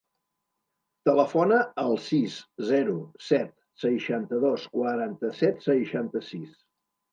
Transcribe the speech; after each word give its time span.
Telefona 1.09 1.59
al 1.83 1.93
sis, 2.05 2.37
zero, 2.71 2.97
set, 3.27 3.53
seixanta-dos, 3.85 4.67
quaranta-set, 4.81 5.65
seixanta-sis. 5.71 6.61